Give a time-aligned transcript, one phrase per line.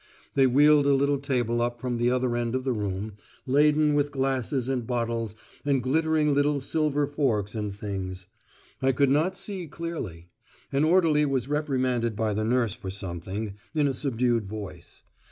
[0.33, 4.09] They wheeled a little table up from the other end of the room, laden with
[4.11, 8.25] glasses and bottles and glittering little silver forks and things.
[8.81, 10.29] I could not see clearly.
[10.71, 15.03] An orderly was reprimanded by the nurse for something, in a subdued voice.